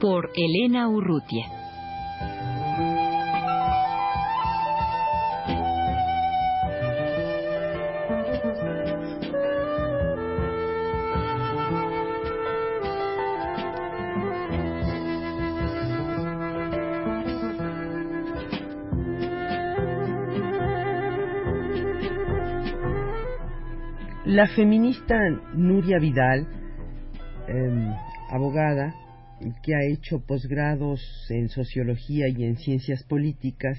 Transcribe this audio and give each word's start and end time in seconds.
Por 0.00 0.30
Elena 0.34 0.88
Urrutia. 0.88 1.44
La 24.24 24.46
feminista 24.46 25.14
Nuria 25.52 25.98
Vidal, 25.98 26.46
em, 27.48 27.92
abogada, 28.30 28.94
que 29.62 29.74
ha 29.74 29.84
hecho 29.90 30.20
posgrados 30.20 31.00
en 31.30 31.48
sociología 31.48 32.26
y 32.28 32.44
en 32.44 32.56
ciencias 32.56 33.02
políticas, 33.04 33.78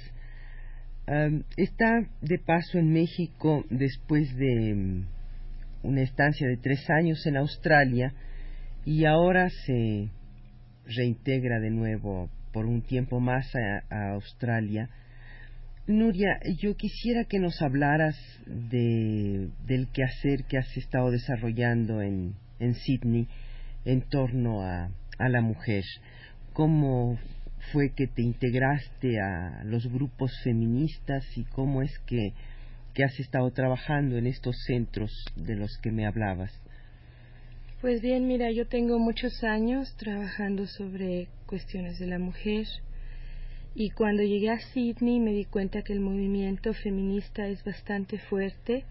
está 1.58 2.08
de 2.22 2.40
paso 2.40 2.78
en 2.78 2.94
México 2.94 3.66
después 3.70 4.34
de 4.36 4.70
em, 4.70 5.06
una 5.84 6.02
estancia 6.02 6.48
de 6.48 6.58
tres 6.58 6.90
años 6.90 7.26
en 7.26 7.38
Australia 7.38 8.14
y 8.86 9.06
ahora 9.06 9.50
se 9.66 10.10
reintegra 10.86 11.60
de 11.60 11.70
nuevo 11.70 12.30
por 12.54 12.66
un 12.66 12.82
tiempo 12.82 13.20
más 13.20 13.52
a 13.90 14.12
Australia. 14.14 14.90
Nuria, 15.88 16.40
yo 16.60 16.76
quisiera 16.76 17.26
que 17.26 17.40
nos 17.40 17.62
hablaras 17.62 18.16
de, 18.46 19.50
del 19.66 19.88
quehacer 19.92 20.46
que 20.46 20.58
has 20.58 20.78
estado 20.78 21.12
desarrollando 21.12 22.02
en, 22.02 22.36
en 22.60 22.76
Sydney 22.76 23.28
en 23.84 24.02
torno 24.02 24.62
a, 24.62 24.92
a 25.22 25.30
la 25.30 25.42
mujer. 25.42 25.84
¿Cómo 26.54 27.18
fue 27.72 27.94
que 27.96 28.08
te 28.08 28.22
integraste 28.22 29.20
a 29.20 29.64
los 29.64 29.88
grupos 29.88 30.32
feministas 30.44 31.26
y 31.38 31.44
cómo 31.46 31.82
es 31.82 31.98
que, 32.06 32.34
que 32.94 33.04
has 33.04 33.20
estado 33.20 33.52
trabajando 33.52 34.18
en 34.18 34.28
estos 34.28 34.56
centros 34.66 35.12
de 35.36 35.56
los 35.56 35.78
que 35.82 35.92
me 35.92 36.06
hablabas? 36.06 36.52
Pues 37.82 38.02
bien, 38.02 38.28
mira, 38.28 38.52
yo 38.52 38.68
tengo 38.68 39.00
muchos 39.00 39.44
años 39.44 39.96
trabajando 39.98 40.68
sobre 40.68 41.28
cuestiones 41.48 41.98
de 41.98 42.08
la 42.08 42.20
mujer 42.20 42.66
y 43.74 43.90
cuando 43.92 44.22
llegué 44.22 44.50
a 44.50 44.60
Sydney 44.60 45.20
me 45.20 45.32
di 45.32 45.46
cuenta 45.46 45.82
que 45.82 45.94
el 45.94 46.02
movimiento 46.02 46.74
feminista 46.74 47.48
es 47.48 47.64
bastante 47.64 48.20
fuerte. 48.20 48.86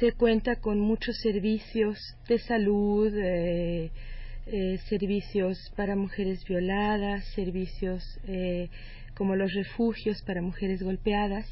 Se 0.00 0.12
cuenta 0.12 0.56
con 0.56 0.80
muchos 0.80 1.16
servicios 1.22 1.96
de 2.28 2.38
salud, 2.38 3.12
eh, 3.16 3.90
eh, 4.46 4.78
servicios 4.88 5.72
para 5.76 5.96
mujeres 5.96 6.44
violadas, 6.44 7.24
servicios 7.34 8.18
eh, 8.26 8.68
como 9.14 9.36
los 9.36 9.52
refugios 9.54 10.22
para 10.22 10.42
mujeres 10.42 10.82
golpeadas. 10.82 11.46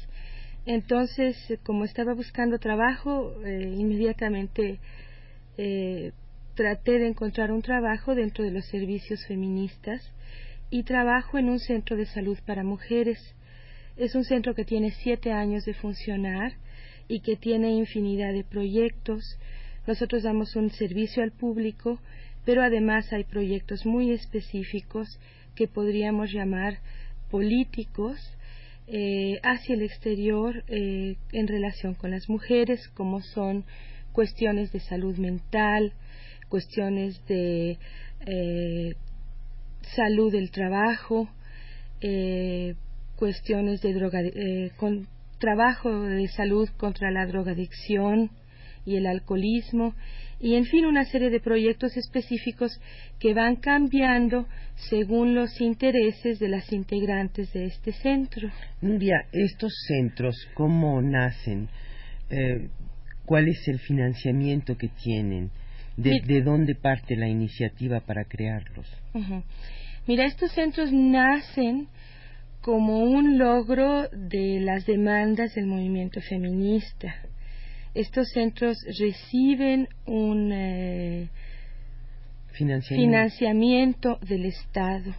Entonces, 0.65 1.37
como 1.63 1.85
estaba 1.85 2.13
buscando 2.13 2.57
trabajo, 2.57 3.35
inmediatamente 3.45 4.79
traté 6.55 6.99
de 6.99 7.07
encontrar 7.07 7.51
un 7.51 7.61
trabajo 7.61 8.15
dentro 8.15 8.43
de 8.43 8.51
los 8.51 8.65
servicios 8.65 9.25
feministas 9.27 10.01
y 10.69 10.83
trabajo 10.83 11.37
en 11.37 11.49
un 11.49 11.59
centro 11.59 11.95
de 11.97 12.05
salud 12.05 12.37
para 12.45 12.63
mujeres. 12.63 13.19
Es 13.97 14.15
un 14.15 14.23
centro 14.23 14.55
que 14.55 14.65
tiene 14.65 14.91
siete 14.91 15.31
años 15.31 15.65
de 15.65 15.73
funcionar 15.73 16.53
y 17.07 17.19
que 17.19 17.35
tiene 17.35 17.71
infinidad 17.71 18.33
de 18.33 18.43
proyectos. 18.43 19.37
Nosotros 19.85 20.23
damos 20.23 20.55
un 20.55 20.71
servicio 20.71 21.23
al 21.23 21.31
público, 21.31 21.99
pero 22.45 22.63
además 22.63 23.11
hay 23.11 23.23
proyectos 23.23 23.85
muy 23.85 24.11
específicos 24.11 25.19
que 25.55 25.67
podríamos 25.67 26.31
llamar 26.31 26.79
políticos 27.31 28.17
eh, 28.87 29.39
hacia 29.41 29.73
el 29.73 29.81
exterior 29.81 30.63
eh, 30.67 31.15
en 31.31 31.47
relación 31.47 31.95
con 31.95 32.11
las 32.11 32.29
mujeres, 32.29 32.87
como 32.89 33.21
son 33.21 33.65
cuestiones 34.11 34.71
de 34.71 34.79
salud 34.79 35.17
mental, 35.17 35.93
cuestiones 36.49 37.19
de 37.25 37.79
eh, 38.27 38.95
salud 39.95 40.31
del 40.31 40.51
trabajo, 40.51 41.27
cuestiones 43.15 43.81
de 43.81 43.93
droga, 43.93 44.19
con 44.77 45.07
trabajo 45.39 46.03
de 46.03 46.27
salud 46.27 46.69
contra 46.77 47.09
la 47.09 47.25
drogadicción 47.25 48.29
y 48.85 48.97
el 48.97 49.07
alcoholismo 49.07 49.95
y 50.45 50.53
en 50.53 50.65
fin 50.65 50.85
una 50.85 51.05
serie 51.05 51.31
de 51.31 51.39
proyectos 51.39 51.97
específicos 51.97 52.79
que 53.19 53.33
van 53.33 53.55
cambiando 53.55 54.45
según 54.75 55.33
los 55.33 55.59
intereses 55.59 56.37
de 56.37 56.49
las 56.49 56.71
integrantes 56.71 57.51
de 57.51 57.65
este 57.65 57.91
centro. 57.93 58.47
Nuria, 58.79 59.25
estos 59.31 59.73
centros, 59.87 60.35
¿cómo 60.53 61.01
nacen? 61.01 61.67
Eh, 62.29 62.69
¿Cuál 63.25 63.47
es 63.47 63.67
el 63.67 63.79
financiamiento 63.79 64.77
que 64.77 64.89
tienen? 64.89 65.49
¿De, 65.97 66.43
dónde 66.43 66.75
parte 66.75 67.15
la 67.15 67.27
iniciativa 67.27 68.01
para 68.01 68.25
crearlos? 68.25 68.85
Mira, 70.05 70.25
estos 70.25 70.51
centros 70.51 70.91
nacen 70.93 71.87
como 72.61 72.99
un 72.99 73.39
logro 73.39 74.09
de 74.09 74.59
las 74.59 74.85
demandas 74.85 75.55
del 75.55 75.65
movimiento 75.65 76.21
feminista. 76.21 77.15
Estos 77.95 78.29
centros 78.29 78.77
reciben 78.99 79.87
un 80.05 80.51
eh, 80.51 81.29
financiamiento. 82.51 84.19
del 84.21 84.45
Estado. 84.45 85.15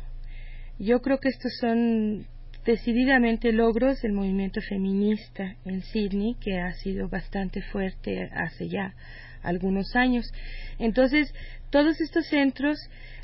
Yo 0.78 1.00
creo 1.00 1.18
que 1.18 1.30
estos 1.30 1.52
son 1.58 2.26
decididamente 2.66 3.50
logros 3.52 4.02
del 4.02 4.12
movimiento 4.12 4.60
feminista 4.60 5.56
en 5.64 5.80
Sydney, 5.82 6.36
que 6.38 6.58
ha 6.58 6.72
sido 6.74 7.08
bastante 7.08 7.62
fuerte 7.62 8.28
hace 8.34 8.68
ya 8.68 8.94
algunos 9.42 9.96
años. 9.96 10.30
Entonces, 10.78 11.32
todos 11.70 11.98
estos 12.00 12.26
centros 12.26 12.78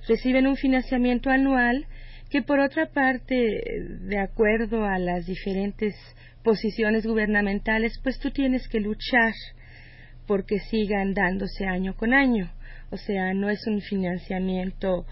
reciben 0.09 0.47
un 0.47 0.57
financiamiento 0.57 1.29
anual 1.29 1.87
que, 2.31 2.41
por 2.41 2.59
otra 2.59 2.87
parte, 2.87 3.35
de 4.01 4.19
acuerdo 4.19 4.87
a 4.87 4.99
las 4.99 5.27
diferentes 5.27 5.95
posiciones 6.43 7.07
gubernamentales, 7.07 7.99
pues 8.03 8.19
tú 8.19 8.31
tienes 8.31 8.69
que 8.69 8.81
luchar 8.81 9.33
porque 10.27 10.59
sigan 10.59 11.15
dándose 11.15 11.67
año 11.67 11.97
con 11.97 12.15
año. 12.15 12.53
O 12.91 12.97
sea, 12.97 13.35
no 13.35 13.49
es 13.51 13.67
un 13.67 13.81
financiamiento 13.81 15.07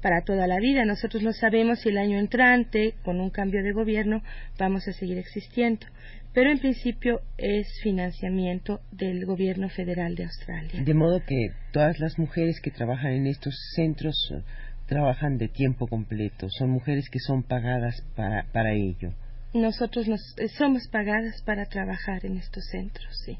para 0.00 0.22
toda 0.22 0.46
la 0.46 0.58
vida. 0.58 0.84
Nosotros 0.84 1.22
no 1.22 1.32
sabemos 1.32 1.80
si 1.80 1.88
el 1.88 1.98
año 1.98 2.18
entrante, 2.18 2.94
con 3.02 3.20
un 3.20 3.30
cambio 3.30 3.62
de 3.62 3.72
gobierno, 3.72 4.22
vamos 4.58 4.86
a 4.88 4.92
seguir 4.92 5.18
existiendo 5.18 5.86
pero 6.34 6.50
en 6.50 6.58
principio 6.58 7.20
es 7.38 7.68
financiamiento 7.82 8.80
del 8.90 9.24
gobierno 9.24 9.68
federal 9.68 10.16
de 10.16 10.24
Australia. 10.24 10.82
De 10.84 10.92
modo 10.92 11.20
que 11.24 11.52
todas 11.72 12.00
las 12.00 12.18
mujeres 12.18 12.60
que 12.60 12.72
trabajan 12.72 13.12
en 13.12 13.28
estos 13.28 13.54
centros 13.76 14.16
eh, 14.34 14.42
trabajan 14.86 15.38
de 15.38 15.48
tiempo 15.48 15.86
completo, 15.86 16.48
son 16.50 16.70
mujeres 16.70 17.08
que 17.08 17.20
son 17.20 17.44
pagadas 17.44 18.02
para, 18.16 18.46
para 18.52 18.72
ello. 18.72 19.14
Nosotros 19.54 20.08
nos, 20.08 20.20
eh, 20.38 20.48
somos 20.48 20.88
pagadas 20.88 21.42
para 21.42 21.64
trabajar 21.66 22.26
en 22.26 22.36
estos 22.36 22.64
centros, 22.70 23.16
sí. 23.24 23.38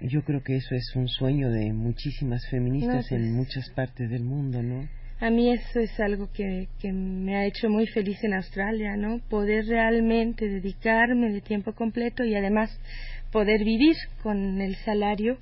Yo 0.00 0.22
creo 0.22 0.42
que 0.42 0.56
eso 0.56 0.74
es 0.74 0.96
un 0.96 1.08
sueño 1.08 1.50
de 1.50 1.72
muchísimas 1.72 2.46
feministas 2.48 3.12
en 3.12 3.18
pues, 3.18 3.32
muchas 3.32 3.70
partes 3.70 4.08
del 4.08 4.22
mundo, 4.22 4.62
¿no? 4.62 4.88
a 5.20 5.28
mí 5.28 5.52
eso 5.52 5.80
es 5.80 6.00
algo 6.00 6.30
que, 6.32 6.68
que, 6.80 6.92
me 6.92 7.36
ha 7.36 7.44
hecho 7.44 7.68
muy 7.68 7.86
feliz 7.86 8.16
en 8.24 8.32
Australia, 8.32 8.96
¿no? 8.96 9.20
Poder 9.28 9.66
realmente 9.66 10.48
dedicarme 10.48 11.30
de 11.30 11.42
tiempo 11.42 11.74
completo 11.74 12.24
y 12.24 12.34
además 12.34 12.70
poder 13.30 13.62
vivir 13.62 13.96
con 14.22 14.62
el 14.62 14.76
salario 14.76 15.36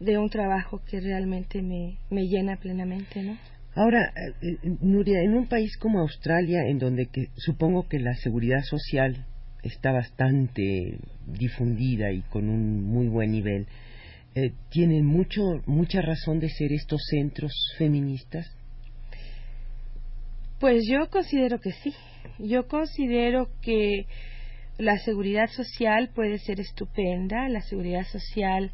de 0.00 0.18
un 0.18 0.28
trabajo 0.28 0.82
que 0.90 1.00
realmente 1.00 1.62
me, 1.62 1.98
me 2.10 2.22
llena 2.26 2.56
plenamente, 2.56 3.22
¿no? 3.22 3.38
Ahora, 3.76 4.12
eh, 4.16 4.56
eh, 4.64 4.76
Nuria, 4.80 5.20
en 5.22 5.34
un 5.34 5.46
país 5.46 5.76
como 5.78 6.00
Australia, 6.00 6.66
en 6.66 6.78
donde 6.78 7.06
que, 7.06 7.28
supongo 7.36 7.88
que 7.88 8.00
la 8.00 8.14
seguridad 8.14 8.62
social 8.64 9.24
está 9.62 9.92
bastante 9.92 10.98
difundida 11.26 12.12
y 12.12 12.22
con 12.22 12.48
un 12.48 12.82
muy 12.84 13.08
buen 13.08 13.32
nivel, 13.32 13.66
eh, 14.34 14.52
¿tienen 14.70 15.04
mucho, 15.04 15.42
mucha 15.66 16.00
razón 16.00 16.40
de 16.40 16.48
ser 16.48 16.72
estos 16.72 17.02
centros 17.10 17.52
feministas? 17.78 18.50
Pues 20.58 20.84
yo 20.88 21.10
considero 21.10 21.60
que 21.60 21.72
sí. 21.72 21.92
Yo 22.38 22.66
considero 22.68 23.48
que 23.60 24.06
la 24.78 24.96
seguridad 24.98 25.48
social 25.48 26.10
puede 26.14 26.38
ser 26.38 26.60
estupenda. 26.60 27.48
La 27.48 27.62
seguridad 27.62 28.04
social 28.06 28.70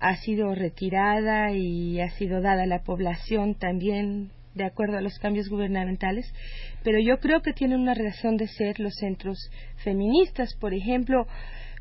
ha 0.00 0.16
sido 0.16 0.54
retirada 0.54 1.52
y 1.52 2.00
ha 2.00 2.10
sido 2.10 2.40
dada 2.40 2.64
a 2.64 2.66
la 2.66 2.82
población 2.82 3.54
también 3.54 4.30
de 4.54 4.64
acuerdo 4.64 4.98
a 4.98 5.00
los 5.00 5.18
cambios 5.18 5.48
gubernamentales, 5.48 6.32
pero 6.82 6.98
yo 6.98 7.18
creo 7.18 7.40
que 7.42 7.52
tienen 7.52 7.80
una 7.80 7.94
razón 7.94 8.36
de 8.36 8.48
ser 8.48 8.80
los 8.80 8.94
centros 8.94 9.38
feministas. 9.84 10.54
Por 10.60 10.74
ejemplo, 10.74 11.26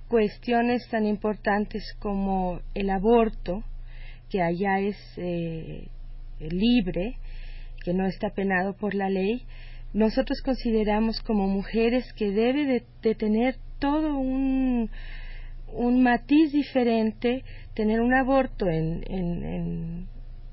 cuestiones 0.07 0.87
tan 0.89 1.05
importantes 1.05 1.83
como 1.99 2.61
el 2.73 2.89
aborto, 2.89 3.63
que 4.29 4.41
allá 4.41 4.79
es 4.79 4.97
eh, 5.17 5.87
libre, 6.39 7.17
que 7.83 7.93
no 7.93 8.05
está 8.05 8.29
penado 8.29 8.73
por 8.73 8.93
la 8.93 9.09
ley, 9.09 9.45
nosotros 9.93 10.41
consideramos 10.43 11.19
como 11.21 11.47
mujeres 11.47 12.11
que 12.13 12.31
debe 12.31 12.83
de, 13.01 13.15
tener 13.15 13.55
todo 13.79 14.17
un, 14.17 14.89
un, 15.73 16.03
matiz 16.03 16.51
diferente, 16.51 17.43
tener 17.73 18.01
un 18.01 18.13
aborto 18.13 18.67
en, 18.67 19.03
en, 19.09 19.43
en, 19.45 20.07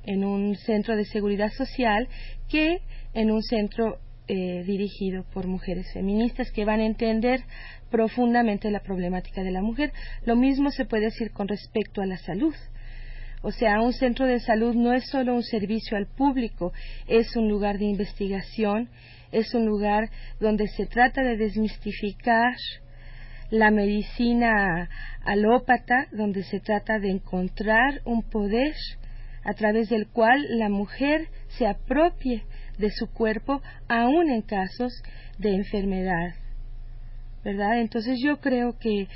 un 0.06 0.56
centro 0.56 0.96
de 0.96 1.04
seguridad 1.04 1.50
social 1.52 2.08
que 2.48 2.80
en 3.14 3.30
un 3.30 3.42
centro 3.42 3.98
eh, 4.28 4.64
dirigido 4.64 5.24
por 5.32 5.46
mujeres 5.46 5.86
feministas 5.92 6.50
que 6.50 6.64
van 6.64 6.80
a 6.80 6.86
entender 6.86 7.44
profundamente 7.90 8.70
la 8.72 8.80
problemática 8.80 9.42
de 9.42 9.52
la 9.52 9.62
mujer. 9.62 9.92
Lo 10.24 10.34
mismo 10.34 10.70
se 10.70 10.84
puede 10.84 11.04
decir 11.04 11.30
con 11.30 11.46
respecto 11.46 12.02
a 12.02 12.06
la 12.06 12.16
salud. 12.16 12.54
O 13.42 13.52
sea, 13.52 13.80
un 13.80 13.92
centro 13.92 14.26
de 14.26 14.40
salud 14.40 14.74
no 14.74 14.92
es 14.92 15.08
solo 15.08 15.34
un 15.34 15.44
servicio 15.44 15.96
al 15.96 16.06
público, 16.06 16.72
es 17.06 17.36
un 17.36 17.48
lugar 17.48 17.78
de 17.78 17.84
investigación, 17.84 18.88
es 19.30 19.54
un 19.54 19.66
lugar 19.66 20.10
donde 20.40 20.66
se 20.68 20.86
trata 20.86 21.22
de 21.22 21.36
desmistificar 21.36 22.52
la 23.50 23.70
medicina 23.70 24.88
alópata, 25.24 26.08
donde 26.10 26.42
se 26.42 26.58
trata 26.58 26.98
de 26.98 27.10
encontrar 27.10 28.00
un 28.04 28.22
poder 28.22 28.74
a 29.46 29.54
través 29.54 29.88
del 29.88 30.08
cual 30.08 30.44
la 30.58 30.68
mujer 30.68 31.28
se 31.56 31.66
apropie 31.66 32.42
de 32.78 32.90
su 32.90 33.06
cuerpo, 33.06 33.62
aun 33.88 34.28
en 34.28 34.42
casos 34.42 34.92
de 35.38 35.54
enfermedad. 35.54 36.34
¿Verdad? 37.44 37.80
Entonces 37.80 38.18
yo 38.20 38.40
creo 38.40 38.76
que 38.78 39.06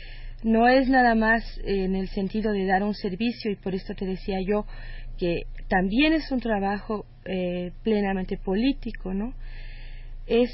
no 0.44 0.69
es 0.69 0.88
nada 0.88 1.17
más 1.17 1.43
en 1.65 1.97
el 1.97 2.09
sentido 2.09 2.53
de 2.53 2.65
dar 2.65 2.85
un 2.85 2.94
servicio 2.94 3.50
y 3.50 3.56
por 3.56 3.75
esto 3.75 3.94
te 3.94 4.06
decía 4.06 4.38
yo 4.41 4.67
que 5.19 5.43
también 5.69 6.12
es 6.12 6.31
un 6.31 6.41
trabajo 6.41 7.05
eh, 7.25 7.73
plenamente 7.82 8.38
político, 8.38 9.12
¿no? 9.12 9.35
Es 10.27 10.49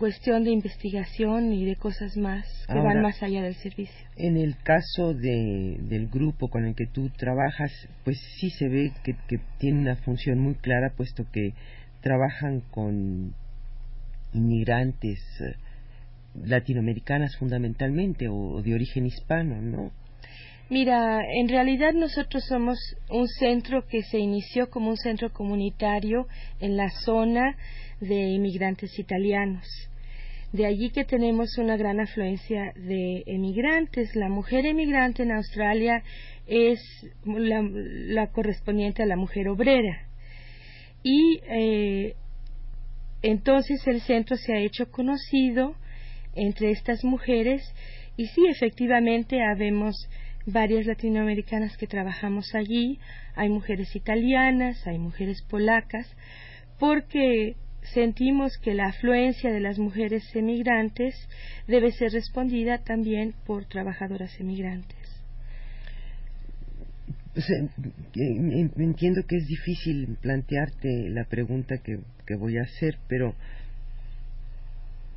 cuestión 0.00 0.44
de 0.44 0.50
investigación 0.50 1.52
y 1.52 1.66
de 1.66 1.76
cosas 1.76 2.16
más 2.16 2.46
que 2.66 2.78
van 2.78 3.02
más 3.02 3.22
allá 3.22 3.42
del 3.42 3.54
servicio. 3.56 4.08
En 4.16 4.38
el 4.38 4.56
caso 4.56 5.12
de, 5.12 5.76
del 5.78 6.08
grupo 6.08 6.48
con 6.48 6.64
el 6.64 6.74
que 6.74 6.86
tú 6.86 7.10
trabajas, 7.10 7.70
pues 8.02 8.18
sí 8.40 8.48
se 8.48 8.66
ve 8.68 8.92
que, 9.04 9.12
que 9.28 9.38
tiene 9.58 9.78
una 9.80 9.96
función 9.96 10.38
muy 10.38 10.54
clara, 10.54 10.94
puesto 10.96 11.26
que 11.30 11.52
trabajan 12.00 12.62
con 12.70 13.34
inmigrantes 14.32 15.20
eh, 15.42 15.56
latinoamericanas 16.46 17.36
fundamentalmente 17.36 18.26
o 18.28 18.62
de 18.62 18.72
origen 18.72 19.04
hispano, 19.04 19.60
¿no? 19.60 19.92
Mira, 20.70 21.20
en 21.34 21.48
realidad 21.48 21.92
nosotros 21.92 22.44
somos 22.48 22.78
un 23.10 23.28
centro 23.28 23.86
que 23.86 24.02
se 24.02 24.18
inició 24.18 24.70
como 24.70 24.88
un 24.88 24.96
centro 24.96 25.30
comunitario 25.30 26.26
en 26.58 26.78
la 26.78 26.88
zona 26.88 27.56
de 28.00 28.30
inmigrantes 28.30 28.98
italianos. 28.98 29.89
De 30.52 30.66
allí 30.66 30.90
que 30.90 31.04
tenemos 31.04 31.56
una 31.58 31.76
gran 31.76 32.00
afluencia 32.00 32.72
de 32.74 33.22
emigrantes. 33.26 34.16
La 34.16 34.28
mujer 34.28 34.66
emigrante 34.66 35.22
en 35.22 35.32
Australia 35.32 36.02
es 36.46 36.80
la, 37.24 38.26
correspondiente 38.32 39.02
a 39.02 39.06
la 39.06 39.16
mujer 39.16 39.48
obrera. 39.48 40.08
Y 41.02 41.40
eh, 41.48 42.14
entonces 43.22 43.86
el 43.86 44.00
centro 44.00 44.36
se 44.36 44.52
ha 44.52 44.58
hecho 44.58 44.90
conocido 44.90 45.74
entre 46.34 46.70
estas 46.70 47.04
mujeres 47.04 47.62
y 48.20 48.26
sí, 48.26 48.42
efectivamente, 48.48 49.42
habemos 49.42 49.96
varias 50.44 50.84
latinoamericanas 50.84 51.76
que 51.78 51.86
trabajamos 51.86 52.54
allí, 52.54 52.98
hay 53.34 53.48
mujeres 53.48 53.96
italianas, 53.96 54.86
hay 54.86 54.98
mujeres 54.98 55.40
polacas, 55.48 56.06
porque 56.78 57.56
sentimos 57.82 58.56
que 58.58 58.74
la 58.74 58.88
afluencia 58.88 59.50
de 59.50 59.60
las 59.60 59.78
mujeres 59.78 60.24
emigrantes 60.34 61.14
debe 61.66 61.92
ser 61.92 62.12
respondida 62.12 62.78
también 62.78 63.34
por 63.46 63.64
trabajadoras 63.66 64.38
emigrantes. 64.38 64.96
entiendo 68.76 69.22
que 69.26 69.36
es 69.36 69.46
difícil 69.46 70.18
plantearte 70.20 71.08
la 71.10 71.24
pregunta 71.24 71.76
que 71.78 72.34
voy 72.36 72.58
a 72.58 72.62
hacer, 72.62 72.98
pero 73.08 73.34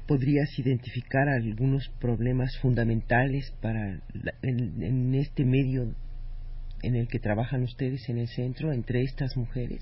podrías 0.08 0.58
identificar 0.60 1.30
algunos 1.30 1.90
problemas 2.00 2.58
fundamentales 2.62 3.52
para 3.62 4.00
en, 4.42 5.16
este 5.16 5.46
medio 5.46 5.94
en 6.82 6.96
el 6.96 7.08
que 7.08 7.20
trabajan 7.20 7.64
ustedes 7.64 8.08
en 8.10 8.18
el 8.18 8.28
centro 8.28 8.74
entre 8.74 9.02
estas 9.02 9.38
mujeres? 9.38 9.82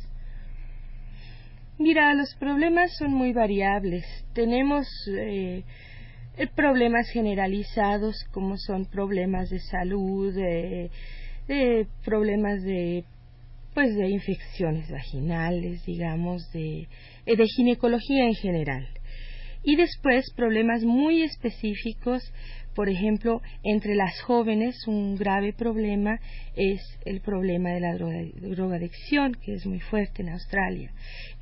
Mira, 1.81 2.13
los 2.13 2.35
problemas 2.35 2.95
son 2.99 3.11
muy 3.11 3.33
variables. 3.33 4.05
Tenemos 4.33 4.87
eh, 5.17 5.63
problemas 6.55 7.09
generalizados 7.09 8.23
como 8.31 8.55
son 8.57 8.85
problemas 8.85 9.49
de 9.49 9.59
salud, 9.61 10.31
de, 10.31 11.87
problemas 12.05 12.61
de 12.61 13.03
pues 13.73 13.95
de 13.95 14.09
infecciones 14.09 14.91
vaginales, 14.91 15.83
digamos, 15.85 16.51
de, 16.51 16.87
de 17.25 17.45
ginecología 17.47 18.25
en 18.25 18.35
general 18.35 18.87
y 19.63 19.75
después 19.75 20.31
problemas 20.35 20.83
muy 20.83 21.23
específicos, 21.23 22.23
por 22.73 22.89
ejemplo, 22.89 23.41
entre 23.63 23.95
las 23.95 24.21
jóvenes 24.21 24.75
un 24.87 25.15
grave 25.15 25.53
problema 25.53 26.19
es 26.55 26.81
el 27.05 27.19
problema 27.19 27.71
de 27.71 27.81
la 27.81 27.95
drogadicción, 27.95 29.33
que 29.35 29.53
es 29.55 29.65
muy 29.65 29.79
fuerte 29.79 30.21
en 30.21 30.29
Australia. 30.29 30.91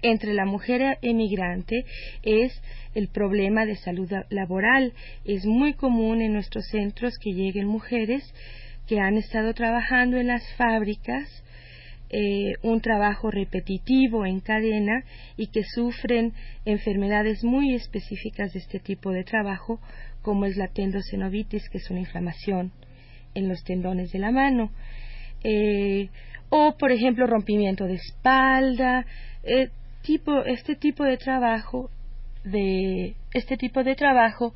Entre 0.02 0.34
la 0.34 0.46
mujer 0.46 0.98
emigrante 1.02 1.86
es 2.24 2.52
el 2.96 3.10
problema 3.10 3.66
de 3.66 3.76
salud 3.76 4.12
laboral. 4.30 4.94
Es 5.24 5.46
muy 5.46 5.74
común 5.74 6.22
en 6.22 6.34
nuestros 6.34 6.66
centros 6.70 7.14
que 7.20 7.32
lleguen 7.32 7.68
mujeres 7.68 8.24
que 8.88 9.00
han 9.00 9.18
estado 9.18 9.54
trabajando 9.54 10.18
en 10.18 10.28
las 10.28 10.44
fábricas 10.56 11.44
eh, 12.12 12.54
un 12.64 12.82
trabajo 12.82 13.30
repetitivo 13.30 14.26
en 14.26 14.40
cadena 14.40 15.04
y 15.38 15.48
que 15.48 15.64
sufren 15.64 16.34
enfermedades 16.66 17.44
muy 17.44 17.76
específicas 17.76 18.54
de 18.54 18.60
este 18.60 18.80
tipo 18.80 19.12
de 19.12 19.24
trabajo, 19.24 19.80
como 20.22 20.46
es 20.46 20.58
la 20.58 20.68
tendocenovitis, 20.68 21.70
que 21.70 21.78
es 21.78 21.90
una 21.90 22.00
inflamación 22.00 22.72
en 23.36 23.48
los 23.48 23.64
tendones 23.64 24.12
de 24.12 24.20
la 24.20 24.32
mano, 24.32 24.72
eh, 25.44 26.10
o 26.50 26.76
por 26.78 26.92
ejemplo 26.92 27.28
rompimiento 27.28 27.86
de 27.86 27.96
espalda, 27.96 29.06
eh, 29.44 29.70
tipo, 30.02 30.44
este 30.46 30.76
tipo 30.76 31.04
de 31.04 31.18
trabajo 31.18 31.92
de 32.44 33.16
este 33.34 33.58
tipo 33.58 33.84
de 33.84 33.96
trabajo 33.96 34.54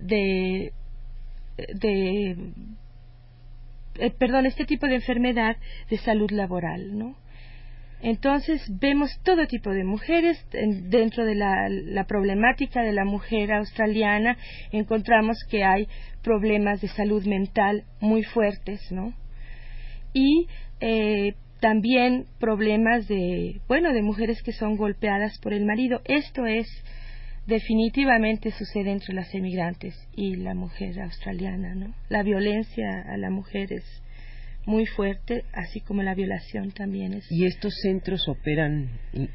de 0.00 0.72
de 1.56 2.36
eh, 3.98 4.10
perdón, 4.10 4.46
este 4.46 4.64
tipo 4.64 4.86
de 4.86 4.96
enfermedad 4.96 5.56
de 5.90 5.98
salud 5.98 6.30
laboral, 6.30 6.96
¿no? 6.96 7.16
Entonces 8.02 8.62
vemos 8.78 9.10
todo 9.24 9.46
tipo 9.46 9.70
de 9.70 9.84
mujeres 9.84 10.44
dentro 10.52 11.24
de 11.24 11.34
la, 11.34 12.04
problemática 12.06 12.82
de 12.82 12.92
la 12.92 13.04
mujer 13.04 13.52
australiana 13.52 14.36
encontramos 14.70 15.38
que 15.48 15.64
hay 15.64 15.88
problemas 16.22 16.80
de 16.82 16.88
salud 16.88 17.24
mental 17.26 17.84
muy 18.00 18.22
fuertes, 18.22 18.92
¿no? 18.92 19.14
Y 20.12 20.46
eh, 20.80 21.34
también 21.60 22.26
problemas 22.38 23.08
de 23.08 23.60
bueno 23.66 23.92
de 23.92 24.02
mujeres 24.02 24.42
que 24.42 24.52
son 24.52 24.76
golpeadas 24.76 25.38
por 25.38 25.54
el 25.54 25.64
marido. 25.64 26.02
Esto 26.04 26.44
es 26.44 26.68
definitivamente 27.46 28.50
sucede 28.50 28.90
entre 28.90 29.14
las 29.14 29.34
emigrantes 29.34 29.94
y 30.14 30.36
la 30.36 30.54
mujer 30.54 31.00
australiana, 31.00 31.74
¿no? 31.74 31.94
La 32.08 32.22
violencia 32.22 33.02
a 33.08 33.16
la 33.16 33.30
mujer 33.30 33.72
es 33.72 33.84
muy 34.66 34.84
fuerte, 34.84 35.44
así 35.52 35.80
como 35.80 36.02
la 36.02 36.14
violación 36.14 36.72
también 36.72 37.14
es. 37.14 37.30
¿Y 37.30 37.46
estos 37.46 37.72
centros 37.82 38.28
operan 38.28 38.90
eh, 39.12 39.28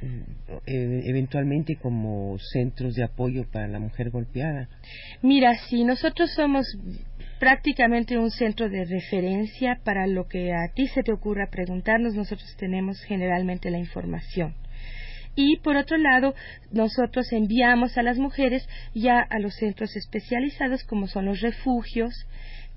eventualmente 1.06 1.78
como 1.78 2.38
centros 2.38 2.96
de 2.96 3.04
apoyo 3.04 3.46
para 3.50 3.68
la 3.68 3.80
mujer 3.80 4.10
golpeada? 4.10 4.68
Mira, 5.22 5.56
sí, 5.70 5.86
nosotros 5.86 6.32
somos 6.36 6.66
prácticamente 7.40 8.18
un 8.18 8.30
centro 8.30 8.70
de 8.70 8.86
referencia 8.86 9.80
para 9.84 10.06
lo 10.06 10.28
que 10.28 10.52
a 10.52 10.72
ti 10.76 10.88
se 10.88 11.02
te 11.02 11.14
ocurra 11.14 11.50
preguntarnos, 11.50 12.14
nosotros 12.14 12.56
tenemos 12.58 13.02
generalmente 13.02 13.72
la 13.72 13.80
información. 13.80 14.54
Y 15.36 15.58
por 15.58 15.76
otro 15.78 15.98
lado 15.98 16.34
nosotros 16.72 17.32
enviamos 17.32 17.98
a 17.98 18.04
las 18.04 18.18
mujeres 18.18 18.68
ya 18.94 19.20
a 19.20 19.40
los 19.40 19.56
centros 19.56 19.96
especializados 19.96 20.84
como 20.84 21.08
son 21.08 21.26
los 21.26 21.42
refugios 21.42 22.14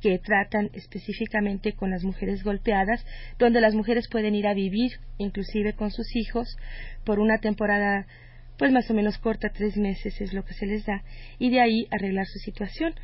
que 0.00 0.18
tratan 0.18 0.68
específicamente 0.74 1.72
con 1.72 1.90
las 1.90 2.04
mujeres 2.04 2.44
golpeadas, 2.44 3.06
donde 3.38 3.62
las 3.62 3.74
mujeres 3.74 4.06
pueden 4.10 4.34
ir 4.34 4.46
a 4.46 4.52
vivir, 4.52 4.92
inclusive 5.16 5.72
con 5.72 5.90
sus 5.90 6.14
hijos, 6.14 6.58
por 7.04 7.20
una 7.20 7.38
temporada 7.38 8.06
pues 8.58 8.70
más 8.70 8.88
o 8.90 8.94
menos 8.94 9.18
corta, 9.18 9.48
tres 9.48 9.76
meses 9.76 10.20
es 10.20 10.32
lo 10.32 10.44
que 10.44 10.52
se 10.52 10.66
les 10.66 10.84
da, 10.84 11.02
y 11.38 11.50
de 11.50 11.60
ahí 11.60 11.86
arreglar 11.90 12.26
su 12.26 12.38
situación. 12.38 12.94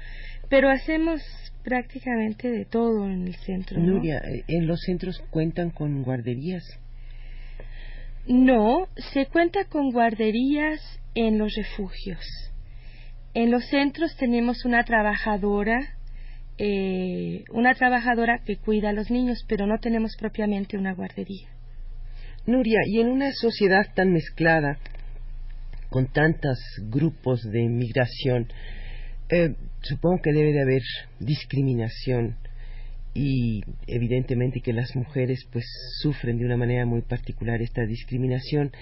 Pero 0.48 0.68
hacemos 0.68 1.22
prácticamente 1.64 2.50
de 2.50 2.64
todo 2.66 3.06
en 3.06 3.26
el 3.26 3.34
centro. 3.36 3.80
Nuria, 3.80 4.18
eh, 4.18 4.44
¿en 4.48 4.66
los 4.66 4.80
centros 4.82 5.20
cuentan 5.30 5.70
con 5.70 6.02
guarderías? 6.02 6.64
No, 8.26 8.86
se 9.12 9.26
cuenta 9.26 9.64
con 9.64 9.90
guarderías 9.90 10.80
en 11.14 11.38
los 11.38 11.54
refugios. 11.54 12.24
En 13.34 13.50
los 13.50 13.64
centros 13.66 14.16
tenemos 14.16 14.64
una 14.64 14.84
trabajadora, 14.84 15.78
eh, 16.58 17.44
una 17.52 17.74
trabajadora 17.74 18.42
que 18.44 18.56
cuida 18.56 18.90
a 18.90 18.92
los 18.92 19.10
niños, 19.10 19.44
pero 19.48 19.66
no 19.66 19.78
tenemos 19.78 20.16
propiamente 20.18 20.76
una 20.76 20.94
guardería. 20.94 21.48
Nuria, 22.46 22.80
y 22.86 23.00
en 23.00 23.08
una 23.08 23.32
sociedad 23.32 23.86
tan 23.94 24.12
mezclada, 24.12 24.78
con 25.90 26.06
tantos 26.06 26.58
grupos 26.88 27.42
de 27.42 27.68
migración, 27.68 28.48
eh, 29.30 29.54
supongo 29.82 30.20
que 30.22 30.32
debe 30.32 30.52
de 30.52 30.62
haber 30.62 30.82
discriminación 31.18 32.36
y 33.14 33.62
evidentemente 33.86 34.60
que 34.60 34.72
las 34.72 34.94
mujeres 34.94 35.46
pues 35.52 35.64
sufren 36.00 36.38
de 36.38 36.44
una 36.44 36.56
manera 36.56 36.86
muy 36.86 37.02
particular 37.02 37.60
esta 37.60 37.84
discriminación. 37.84 38.72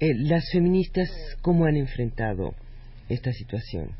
Eh, 0.00 0.14
¿Las 0.14 0.50
feministas 0.52 1.08
cómo 1.42 1.66
han 1.66 1.76
enfrentado 1.76 2.54
esta 3.08 3.32
situación? 3.32 3.90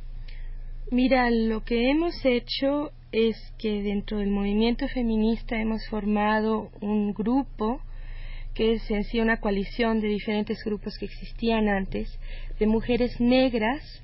Mira, 0.90 1.31
lo 1.31 1.64
que 1.64 1.90
hemos 1.90 2.14
hecho 2.25 2.93
es 3.12 3.37
que 3.59 3.83
dentro 3.83 4.19
del 4.19 4.31
movimiento 4.31 4.87
feminista 4.88 5.61
hemos 5.61 5.87
formado 5.88 6.71
un 6.81 7.12
grupo 7.12 7.81
que 8.55 8.73
es 8.73 8.90
en 8.90 9.05
sí 9.05 9.21
una 9.21 9.38
coalición 9.38 10.00
de 10.00 10.09
diferentes 10.09 10.64
grupos 10.64 10.97
que 10.99 11.05
existían 11.05 11.69
antes, 11.69 12.09
de 12.59 12.66
mujeres 12.66 13.21
negras, 13.21 14.02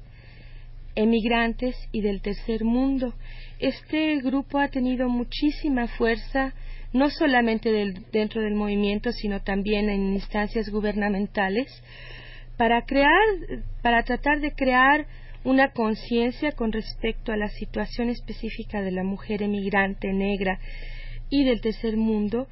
emigrantes 0.95 1.77
y 1.93 2.01
del 2.01 2.21
tercer 2.21 2.65
mundo. 2.65 3.15
Este 3.59 4.17
grupo 4.21 4.59
ha 4.59 4.69
tenido 4.69 5.09
muchísima 5.09 5.87
fuerza, 5.89 6.55
no 6.93 7.11
solamente 7.11 7.71
dentro 8.13 8.43
del 8.43 8.55
movimiento, 8.55 9.13
sino 9.13 9.41
también 9.41 9.89
en 9.89 10.13
instancias 10.13 10.69
gubernamentales, 10.69 11.69
para 12.57 12.83
crear, 12.83 13.23
para 13.83 14.03
tratar 14.03 14.41
de 14.41 14.53
crear 14.53 15.07
una 15.45 15.73
conciencia 15.73 16.53
con 16.53 16.73
respecto 16.73 17.33
a 17.33 17.37
la 17.37 17.49
situación 17.49 18.09
específica 18.11 18.83
de 18.83 18.93
la 18.93 19.03
mujer 19.03 19.43
emigrante 19.43 20.13
negra 20.13 20.61
y 21.31 21.45
del 21.45 21.61
tercer 21.61 21.97
mundo 21.97 22.47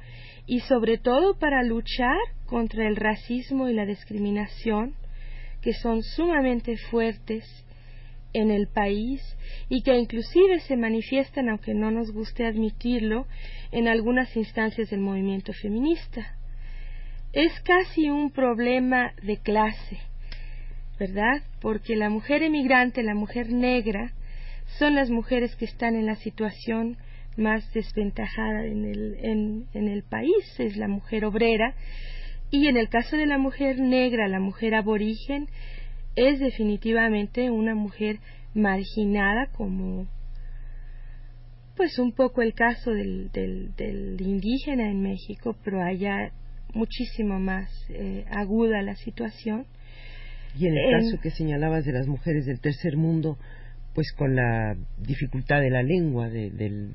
y 0.45 0.59
sobre 0.61 0.97
todo 0.97 1.37
para 1.37 1.63
luchar 1.63 2.17
contra 2.45 2.87
el 2.87 2.97
racismo 2.97 3.69
y 3.69 3.73
la 3.73 3.85
discriminación 3.85 4.95
que 5.61 5.73
son 5.73 6.01
sumamente 6.01 6.75
fuertes 6.89 7.45
en 8.33 8.51
el 8.51 8.67
país 8.67 9.21
y 9.69 9.83
que 9.83 9.97
inclusive 9.97 10.59
se 10.61 10.77
manifiestan, 10.77 11.49
aunque 11.49 11.73
no 11.73 11.91
nos 11.91 12.11
guste 12.11 12.45
admitirlo, 12.45 13.27
en 13.71 13.87
algunas 13.87 14.35
instancias 14.35 14.89
del 14.89 14.99
movimiento 14.99 15.53
feminista. 15.53 16.35
Es 17.33 17.59
casi 17.61 18.09
un 18.09 18.31
problema 18.31 19.13
de 19.23 19.37
clase, 19.37 19.99
¿verdad? 20.99 21.41
Porque 21.61 21.95
la 21.95 22.09
mujer 22.09 22.43
emigrante, 22.43 23.03
la 23.03 23.15
mujer 23.15 23.51
negra, 23.51 24.13
son 24.77 24.95
las 24.95 25.09
mujeres 25.09 25.55
que 25.55 25.65
están 25.65 25.95
en 25.95 26.05
la 26.05 26.15
situación 26.15 26.97
más 27.37 27.71
desventajada 27.73 28.65
en 28.65 28.85
el, 28.85 29.65
en, 29.73 29.87
el 29.87 30.03
país, 30.03 30.59
es 30.59 30.75
la 30.77 30.87
mujer 30.87 31.25
obrera, 31.25 31.75
y 32.49 32.67
en 32.67 32.77
el 32.77 32.89
caso 32.89 33.15
de 33.15 33.25
la 33.25 33.37
mujer 33.37 33.79
negra, 33.79 34.27
la 34.27 34.39
mujer 34.39 34.75
aborigen, 34.75 35.47
es 36.15 36.39
definitivamente 36.39 37.49
una 37.51 37.75
mujer 37.75 38.19
marginada 38.53 39.47
como 39.51 40.07
pues 41.75 41.97
un 41.99 42.11
poco 42.11 42.41
el 42.41 42.53
caso 42.53 42.91
del, 42.91 43.31
del, 43.31 44.21
indígena 44.21 44.89
en 44.89 45.01
México, 45.01 45.55
pero 45.63 45.81
allá 45.81 46.31
muchísimo 46.73 47.39
más 47.39 47.69
eh, 47.89 48.25
aguda 48.29 48.81
la 48.81 48.95
situación. 48.95 49.65
Y 50.55 50.67
en 50.67 50.77
el 50.77 50.91
caso 50.91 51.19
que 51.21 51.31
señalabas 51.31 51.85
de 51.85 51.93
las 51.93 52.07
mujeres 52.07 52.45
del 52.45 52.59
tercer 52.59 52.97
mundo, 52.97 53.37
pues 53.95 54.11
con 54.13 54.35
la 54.35 54.75
dificultad 54.99 55.61
de 55.61 55.69
la 55.69 55.81
lengua, 55.81 56.29
del, 56.29 56.93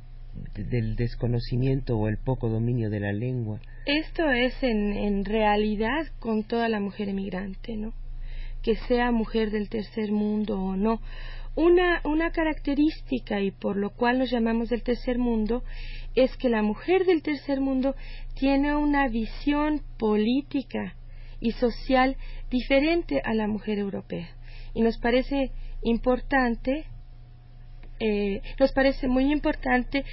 del 0.55 0.95
desconocimiento 0.95 1.97
o 1.97 2.09
el 2.09 2.19
poco 2.19 2.49
dominio 2.49 2.91
de 2.91 3.01
la 3.01 3.13
lengua. 3.13 3.61
Esto 3.87 4.31
es 4.31 4.63
en, 4.63 4.93
en 4.93 5.25
realidad 5.25 6.07
con 6.19 6.45
toda 6.45 6.69
la 6.69 6.81
mujer 6.81 7.09
emigrante, 7.09 7.77
¿no? 7.77 7.93
Que 8.67 8.75
sea 8.89 9.13
mujer 9.13 9.53
del 9.53 9.69
tercer 9.69 10.11
mundo 10.11 10.61
o 10.61 10.75
no. 10.75 11.01
Una, 11.55 12.01
una 12.03 12.33
característica 12.33 13.41
y 13.41 13.53
por 13.53 13.77
lo 13.77 13.91
cual 13.91 14.19
nos 14.19 14.29
llamamos 14.33 14.71
del 14.71 14.83
tercer 14.83 15.19
mundo 15.19 15.63
es 16.17 16.37
que 16.37 16.49
la 16.49 16.63
mujer 16.63 17.05
del 17.05 17.23
tercer 17.23 17.61
mundo 17.61 17.95
tiene 18.35 18.75
una 18.75 19.07
visión 19.07 19.83
política 20.01 20.97
y 21.39 21.53
social 21.53 22.17
diferente 22.51 23.23
a 23.25 23.35
la 23.35 23.47
mujer 23.47 23.79
europea. 23.79 24.31
Y 24.75 24.83
nos 24.83 24.99
parece 24.99 25.53
importante 25.85 26.87
eh, 28.01 28.43
nos 28.59 28.73
parece 28.73 29.07
muy 29.07 29.31
importante 29.33 30.05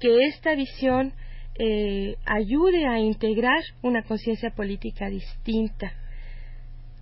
que 0.00 0.24
esta 0.24 0.54
visión 0.54 1.12
eh, 1.58 2.16
ayude 2.24 2.86
a 2.86 3.00
integrar 3.00 3.62
una 3.82 4.02
conciencia 4.02 4.48
política 4.48 5.10
distinta 5.10 5.92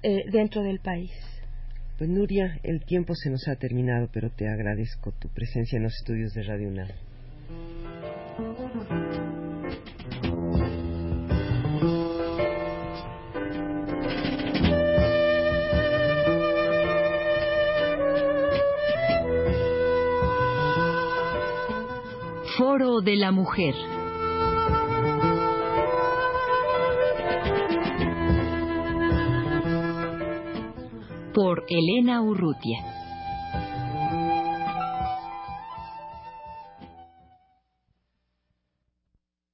eh, 0.03 0.25
dentro 0.31 0.63
del 0.63 0.81
país. 0.81 1.13
Pues 1.99 2.11
Nuria, 2.11 2.59
el 2.63 2.85
tiempo 2.85 3.15
se 3.15 3.31
nos 3.31 3.49
ha 3.49 3.57
terminado, 3.57 4.09
pero 4.13 4.31
te 4.31 4.47
agradezco 4.49 5.13
tu 5.13 5.29
presencia 5.31 5.79
en 5.79 5.85
los 5.85 5.95
estudios 5.95 6.33
de 6.35 6.43
Radio 6.43 6.69
UNAM. 6.69 6.89
Foro 22.59 23.01
de 23.01 23.17
la 23.17 23.33
Mujer. 23.33 23.96
Elena 31.69 32.23
Urrutia. 32.23 32.96